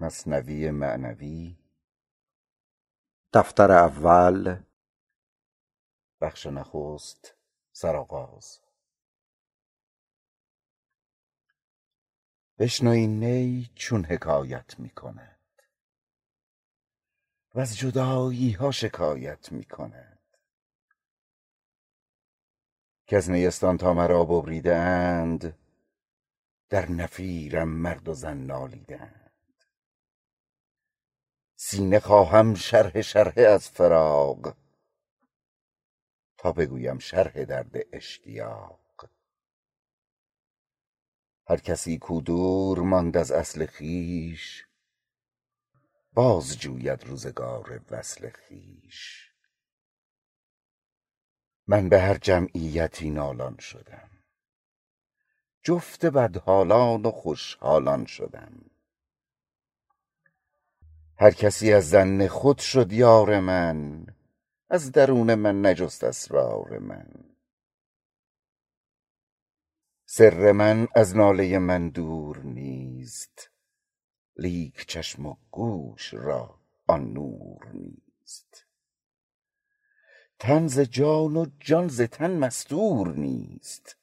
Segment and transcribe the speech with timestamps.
[0.00, 1.58] مصنوی معنوی.
[3.32, 4.62] دفتر اول.
[6.20, 7.34] بخش نخست
[7.72, 8.60] سرآغاز.
[12.58, 15.62] بشنو این نی چون حکایت می کند
[17.54, 20.18] وز جدایی ها شکایت می کند
[23.06, 25.58] کز نیستان تا مرا ببریده اند
[26.68, 29.29] در نفیرم مرد و زن نالیده اند.
[31.62, 34.56] سینه خواهم شرحه شرحه از فراق
[36.38, 39.10] تا بگویم شرح درد اشتیاق.
[41.48, 44.66] هر کسی کو دور ماند از اصل خویش
[46.12, 49.32] باز جوید روزگار وصل خویش.
[51.66, 54.10] من به هر جمعیتی نالان شدم.
[55.62, 58.70] جفت بدحالان و خوشحالان شدم.
[61.22, 64.06] هر کسی از ظن خود شد یار من
[64.70, 67.06] از درون من نجست اسرار من.
[70.06, 73.50] سر من از ناله من دور نیست
[74.36, 78.66] لیک چشم و گوش را آن نور نیست.
[80.38, 83.96] تن ز جان و جان ز تن مستور نیست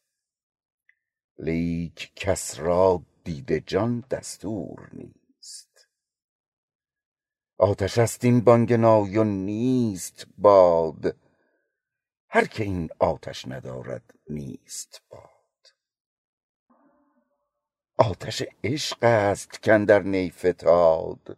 [1.40, 5.27] لیک کس را دید جان دستور نیست.
[7.60, 11.16] آتش است این بانگ نای و نیست باد.
[12.30, 15.32] هر که این آتش ندارد نیست باد.
[17.98, 21.38] آتش عشق است کاندر نی فتاد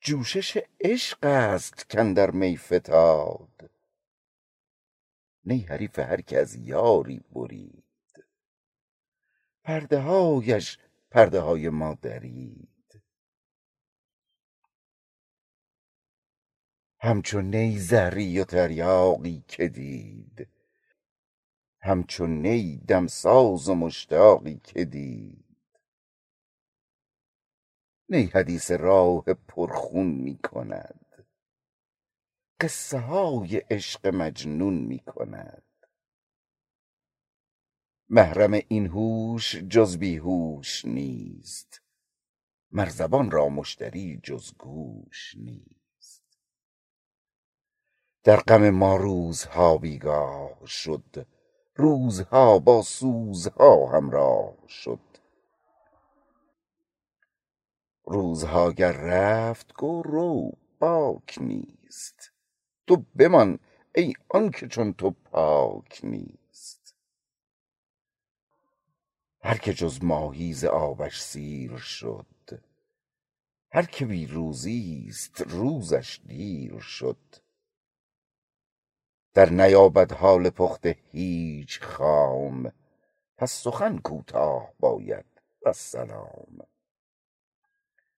[0.00, 3.70] جوشش عشق است کاندر می فتاد
[5.44, 7.84] نی حریف هر که از یاری برید.
[9.64, 10.78] پرده هایش
[11.10, 12.73] پرده های ما درید
[17.04, 20.48] همچو نی زهری و تریاقی که دید.
[21.80, 25.80] همچو نی دمساز و مشتاقی که دید.
[28.08, 31.26] نی حدیث راه پر خون می کند.
[32.60, 35.62] قصه های عشق مجنون می کند.
[38.08, 41.82] محرم این هوش جز بی هوش نیست.
[42.70, 45.83] مر زبان را مشتری جز گوش نیست.
[48.24, 51.26] در غم ما روزها بیگاه شد
[51.76, 55.00] روزها با سوزها همراه شد.
[58.04, 62.32] روزها گر رفت گو رو باک نیست
[62.86, 63.58] تو بمان
[63.94, 66.94] ای آنکه چون تو پاک نیست.
[69.40, 72.26] هر که جز ماهی ز آبش سیر شد
[73.72, 77.43] هر که بی روزیست روزش دیر شد.
[79.34, 82.72] در نیابد حال پخته هیچ خام.
[83.36, 85.24] پس سخن کوتاه باید
[85.64, 86.58] والسلام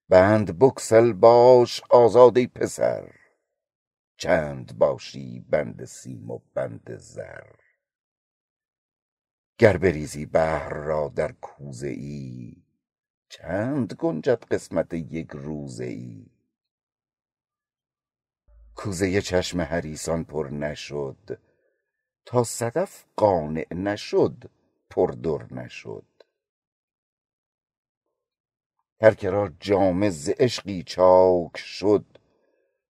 [0.09, 3.13] بند بگسل باش آزاد ای پسر.
[4.19, 7.51] چند باشی بند سیم و بند زر.
[9.59, 12.57] گر بریزی بحر را در کوزه ای
[13.29, 16.36] چند گنجد قسمت یک روزه ای.
[18.77, 21.39] کوزه چشم حریصان پر نشد.
[22.27, 24.51] تا صدف قانع نشد
[24.91, 26.05] پر در نشد.
[29.01, 32.05] هر که را جامه ز عشقی چاک شد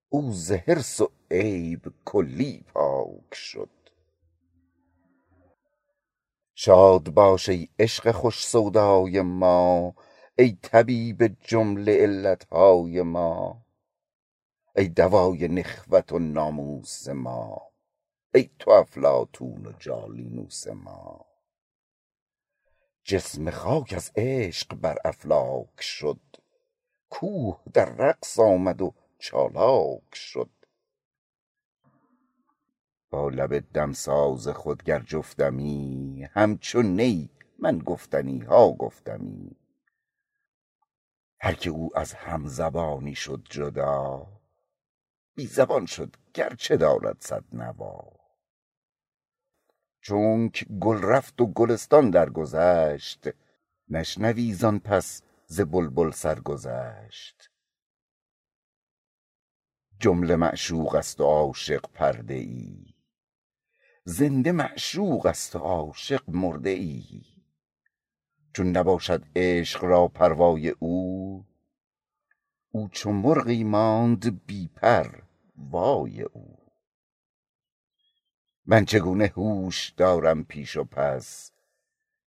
[0.08, 3.70] او ز حرص و عیب کلی پاک شد.
[6.54, 9.94] شاد باش ای عشق خوش سودای ما
[10.38, 13.65] ای طبیب جمله علت های ما.
[14.78, 17.62] ای دوای نخوت و ناموس ما
[18.34, 21.26] ای تو افلاطون و جالینوس ما.
[23.04, 26.20] جسم خاک از عشق بر افلاک شد
[27.10, 30.50] کوه در رقص آمد و چالاک شد.
[33.10, 39.56] با لب دمساز خود گر جفتمی همچو نی من گفتنی ها گفتمی.
[41.40, 44.35] هر که او از همزبانی شد جدا
[45.36, 48.12] بی زبان شد گرچه دارد صد نوا.
[50.00, 53.24] چونک گل رفت و گلستان درگذشت
[53.88, 57.50] نشنوی زان پس ز بلبل سرگذشت
[60.00, 62.94] جمله معشوق است و عاشق پرده ای
[64.04, 67.24] زنده معشوق است و عاشق مرده ای
[68.52, 71.44] چون نباشد عشق را پروای او
[72.70, 75.25] او چو مرغی ماند بی پر
[75.56, 76.58] وای او.
[78.66, 81.52] من چگونه هوش دارم پیش و پس؟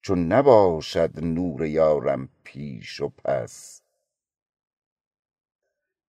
[0.01, 3.83] چون نباشد نور یارم پیش و پس.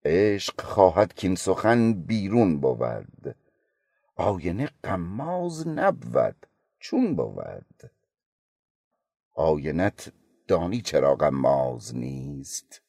[0.06, 3.36] عشق خواهد کاین سخن بیرون بود.
[4.16, 6.46] آینه غماز نبود
[6.80, 7.92] چون بود.
[9.34, 10.14] آینت
[10.48, 12.82] دانی چرا غماز نیست؟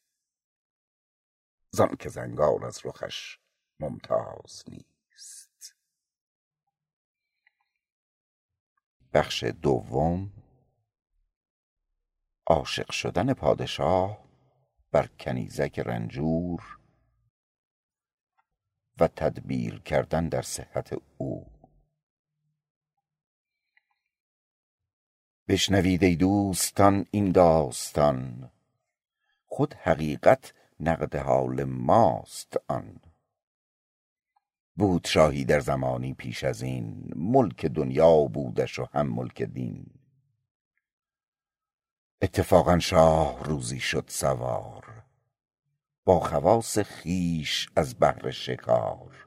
[1.71, 3.40] زانک زنگار از رخش
[3.81, 5.75] ممتاز نیست.
[12.47, 14.25] عاشق شدن پادشاه
[14.93, 16.79] بر کنیزک رنجور
[19.01, 21.47] و تدبیر کردن در صحت او.
[25.49, 28.51] بشنوید ای دوستان این داستان.
[29.47, 33.10] خود حقیقت نقد حال ماست آن.
[34.77, 39.87] بود شاهی در زمانی پیش ازین ملک دنیا بودش و هم ملک دین.
[42.23, 45.05] اتفاقا شاه روزی شد سوار
[46.05, 49.27] با خواص خویش از بهر شکار.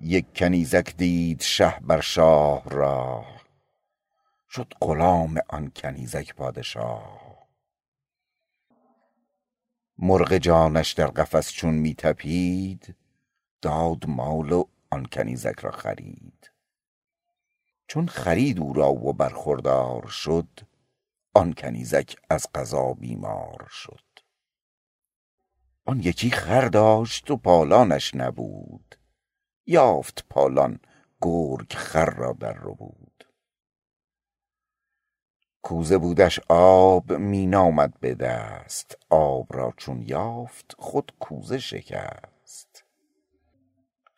[0.00, 3.42] یک کنیزک دید شه بر شاه راه
[4.48, 7.48] شد غلام آن کنیزک پادشاه.
[9.98, 12.96] مرغ جانش در قفس چون می طپید
[13.62, 16.50] داد مال و آن کنیزک را خرید.
[17.86, 20.48] چون خرید او را و برخوردار شد
[21.34, 24.04] آن کنیزک از قضا بیمار شد.
[25.84, 28.94] آن یکی خر داشت و پالانش نبود.
[29.66, 30.78] یافت پالان
[31.20, 33.24] گرگ خر را در ربود
[35.62, 38.98] کوزه بودش آب می نامد به دست.
[39.10, 42.31] آب را چون یافت خود کوزه شکست.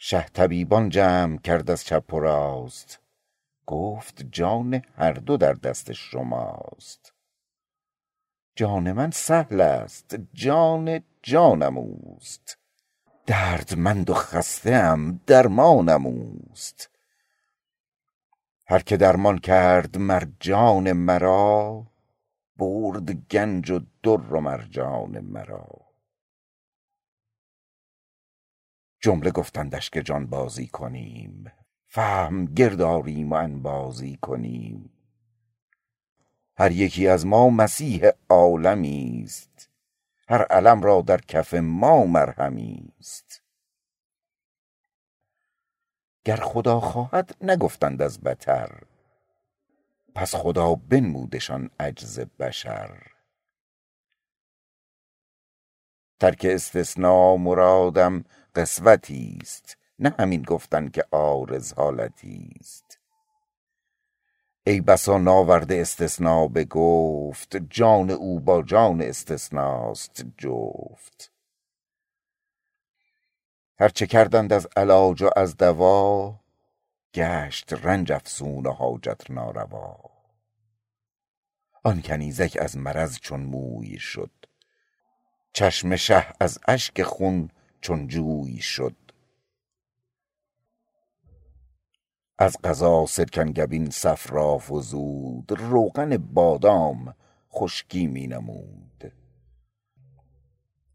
[0.06, 3.00] شه طبیبان جمع کرد از چپ و راست.
[3.66, 7.12] گفت جان هر دو در دست شماست.
[8.56, 12.58] جان من سهل است جان جانم اوست.
[13.26, 16.90] دردمند و خسته ام درمانم اوست.
[18.66, 21.86] هر که درمان کرد مر جان مرا
[22.56, 25.83] برد گنج و در و مرجان مرا.
[29.04, 31.52] جمله گفتندش که جانبازی کنیم.
[31.88, 34.90] فهم گرد آریم و انبازی کنیم.
[36.56, 39.70] هر یکی از ما مسیح عالمیست
[40.28, 43.42] هر الم را در کف ما مرهمیست
[46.24, 48.80] گر خدا خواهد نگفتند از بطر
[50.14, 53.02] پس خدا بنمودشان عجز بشر.
[56.20, 58.24] ترک استثنا مرادم
[58.54, 62.98] قسوتیست نه همین گفتن که عارض حالتیست
[64.66, 71.32] ای بسا ناورده استثنا به گفت جان او با جان استثناست جفت.
[73.78, 76.40] هر چه کردند از علاج و از دوا
[77.14, 79.96] گشت رنج افزون و حاجت ناروا.
[81.84, 84.30] آن کنیزک از مرض چون موی شد
[85.52, 87.50] چشم شه از اشک خون
[87.84, 88.96] چون جوی شد.
[92.38, 97.14] از قضا سرکنگبین صفرا فزود روغن بادام
[97.52, 99.12] خشکی می نمود.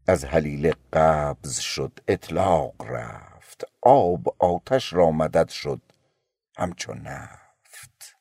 [0.06, 5.80] از هلیله قبض شد اطلاق رفت آب آتش را مدد شد
[6.56, 8.16] همچو نفت.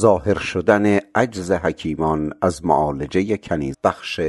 [0.00, 4.20] ظاهر شدن عجز حکیمان از معالجه کنیزک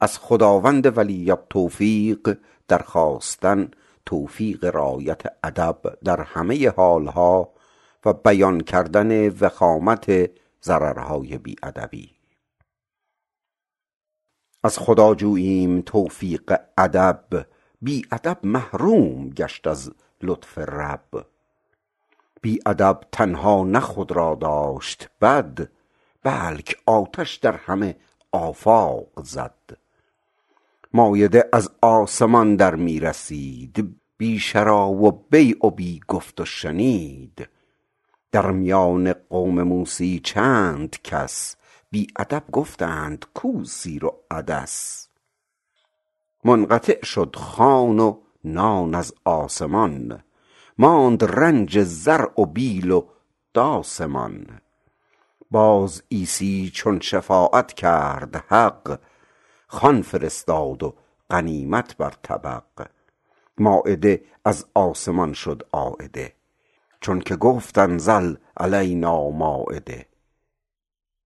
[0.00, 3.70] از خداوند ولی التوفیق درخواستن
[4.06, 7.52] توفیق رعایت ادب در همه حالها
[8.04, 10.30] و بیان کردن وخامت
[10.62, 12.10] ضررهای بی ادبی
[14.62, 17.46] از خدا جوییم توفیق ادب
[17.82, 21.29] بی ادب محروم گشت از لطف رب.
[22.40, 25.68] بی ادب تنها نه خود را داشت بد
[26.22, 27.96] بلک آتش در همه
[28.32, 29.76] آفاق زد.
[30.92, 37.48] مایده از آسمان در می رسید بی شری و بیع و بی گفت و شنید.
[38.32, 41.56] در میان قوم موسی چند کس
[41.90, 45.08] بی ادب گفتند کو سیر و عدس.
[46.44, 50.22] منقطع شد خوان و نان از آسمان.
[50.78, 53.06] ماند رنج زرع و بیل و
[53.54, 54.60] داس مان
[55.50, 59.00] باز عیسی چون شفاعت کرد حق
[59.68, 60.94] خوان فرستاد و
[61.30, 62.86] غنیمت بر طبق.
[63.58, 66.32] مایده از آسمان شد عایده
[67.00, 70.06] چون که گفت انزل علینا مایده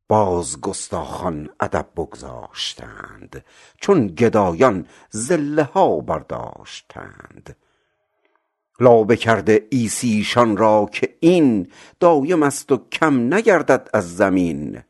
[0.09, 3.45] باز گستاخان ادب بگذاشتند
[3.81, 7.57] چون گدایان زله ها برداشتند.
[8.81, 11.69] لابه کرده عیسی شان را که این
[12.01, 14.83] دایم است و کم نگردد از زمین.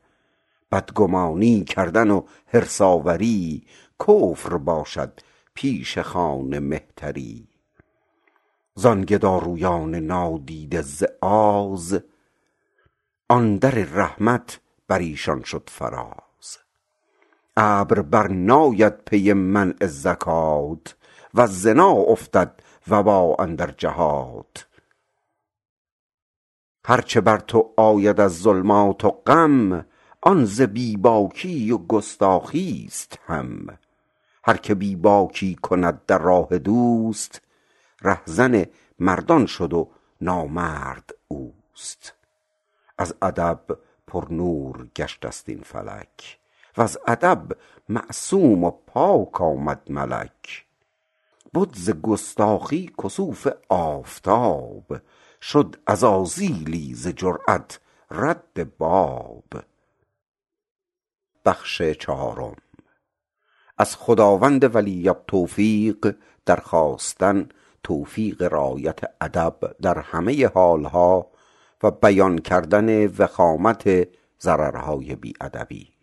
[0.71, 3.63] بدگمانی کردن و حرص آوری
[3.99, 5.19] کفر باشد
[5.53, 7.47] پیش خوان مهتری.
[8.75, 11.99] زان گدارویان نادیده ز آز
[13.29, 16.57] آن رحمت بر ایشان شد فراز.
[17.57, 20.95] ابر بر ناید پی منع زکات
[21.33, 24.67] وز زنا افتد وبا اندر جهات
[26.87, 29.85] هر چه بر تو آید از ظلمات و غم
[30.21, 33.67] آن ز بی باکی و گستاخی است هم.
[34.43, 37.41] هر که بی باکی کند در راه دوست
[38.01, 38.65] رهزن
[38.99, 42.13] مردان شد و نامرد اوست.
[42.97, 43.61] از ادب
[44.07, 46.39] پرنور گشته ست این فلک
[46.77, 47.57] وز ادب
[47.89, 50.64] معصوم و پاک آمد ملک.
[51.55, 54.97] بد ز گستاخی کسوف آفتاب
[55.41, 57.79] شد عزازیلی ز جرات
[58.11, 59.43] رد باب.
[63.77, 67.49] از خداوند ولی التوفیق در خواستن
[67.83, 71.31] توفیق رعایت ادب در همه حالها
[71.83, 74.07] و بیان کردن وخامت
[74.41, 75.93] ضررهای بی ادبی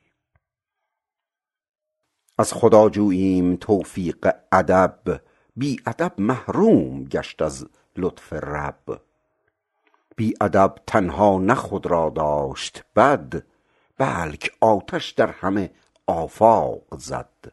[2.38, 5.20] از خدا جوییم توفیق ادب
[5.56, 7.66] بی ادب محروم گشت از
[7.96, 9.00] لطف رب.
[10.16, 13.42] بی ادب تنها نه خود را داشت بد
[13.98, 15.70] بلک آتش در همه
[16.06, 17.52] آفاق زد.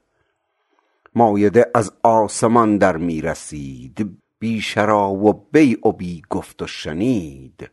[1.15, 7.70] مایده از آسمان در می رسید بی شری و بیع و بی گفت و شنید.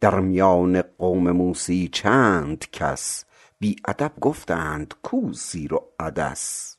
[0.00, 3.24] در میان قوم موسی چند کس
[3.58, 6.75] بی ادب گفتند کو سیر و عدس.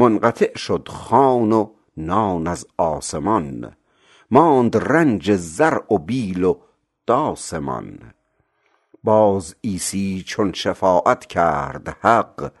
[0.00, 3.76] منقطع شد خوان و نان از آسمان.
[4.30, 6.56] ماند رنج زرع و بیل و
[7.06, 8.12] داسمان.
[9.04, 12.52] باز عیسی چون شفاعت کرد حق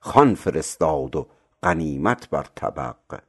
[0.00, 1.26] خوان فرستاد و
[1.62, 3.20] غنیمت بر طبق.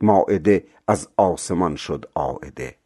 [0.00, 2.76] مایده از آسمان شد عایده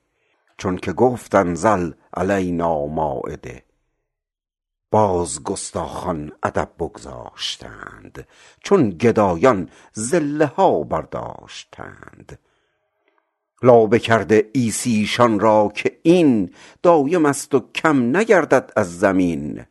[0.59, 3.63] چون که گفت انزل علینا مایده
[4.95, 8.29] باز گستاخان ادب بگذاشتند
[8.61, 12.39] چون گدایان زله ها برداشتند.
[13.63, 16.51] لابه کرده عیسی شان را که این
[16.83, 19.65] دایم است و کم نگردد از زمین.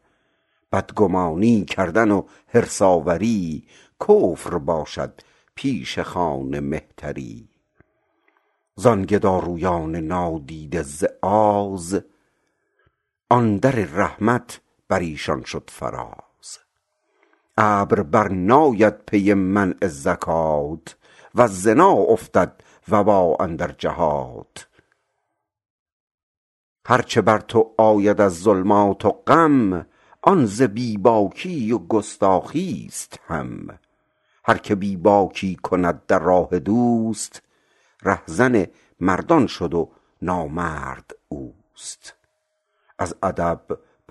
[0.71, 3.67] بدگمانی کردن و حرص آوری
[3.99, 5.21] کفر باشد
[5.55, 7.49] پیش خوان مهتری.
[8.75, 12.01] زان گدارویان نادیده ز آز
[13.29, 16.59] آن در رحمت بر ایشان شد فراز.
[17.57, 20.97] ابر بر ناید پی منع زکات
[21.35, 24.67] وز زنا افتد وبا اندر جهات
[26.85, 29.85] هر چه بر تو آید از ظلمات و غم
[30.21, 33.79] آن ز بی باکی و گستاخی است هم.
[34.45, 37.41] هر که بی باکی کند در راه دوست
[38.03, 38.65] رهزن
[38.99, 42.15] مردان شد و نامرد اوست.
[42.99, 43.61] از ادب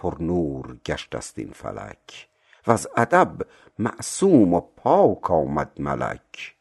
[0.03, 2.29] پرنور گشته ست این فلک
[2.67, 3.47] وز ادب
[3.79, 6.57] معصوم و پاک آمد ملک.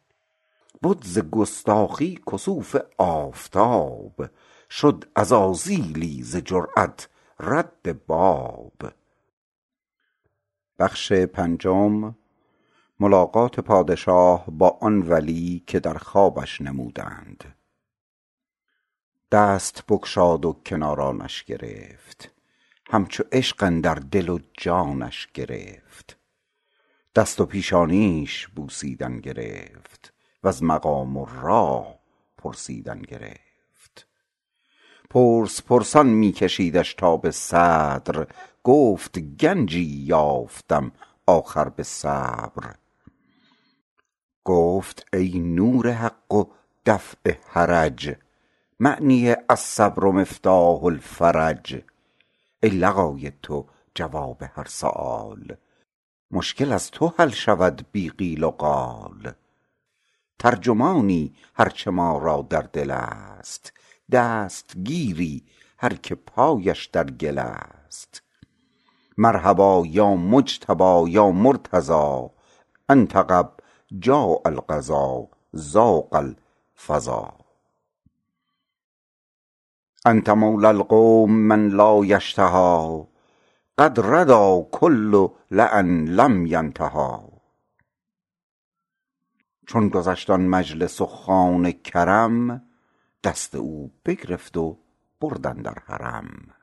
[0.84, 4.26] بد ز گستاخی کسوف آفتاب
[4.70, 8.74] شد عزازیلی ز جرات رد باب.
[13.00, 17.56] ملاقات پادشاه با آن ولی که در خوابش نمودند.
[19.32, 22.31] دست بگشاد و کنارانش گرفت.
[22.92, 26.18] همچو عشق اندر دل و جانش گرفت.
[27.16, 31.96] دست و پیشانیش بوسیدن گرفت وز مقام و راه
[32.38, 34.08] پرسیدن گرفت.
[35.10, 38.28] پرس پرسان می کشیدش تا به صدر
[38.64, 40.92] گفت گنجی یافتم
[41.26, 42.76] آخر به صبر.
[44.44, 46.44] گفت ای نور حق و
[46.86, 48.16] دفع حرج
[48.80, 51.84] معنی الصبر مفتاح الفرج.
[52.63, 53.65] ای لقای تو
[53.96, 55.56] جواب هر سؤال.
[56.32, 59.32] مشکل از تو حل شود بی قیل و قال.
[60.39, 63.74] ترجمانی هر چه ما را در دل است.
[64.12, 65.44] دستگیری
[65.77, 68.24] هر که پایش در گل است.
[69.18, 72.30] مرحبا یا مجتبی یا مرتضی
[72.89, 73.51] انت قد
[74.00, 77.41] جاء القضا ضاق الفضا
[80.05, 83.03] انت مولی القوم من لا یشتهی
[83.77, 87.17] قد ردی کل لین لم ینتهی
[89.67, 92.62] چون گذشت آن مجلس و خوان کرم
[93.24, 94.77] دست او بگرفت و
[95.22, 96.61] برد اندر حرم.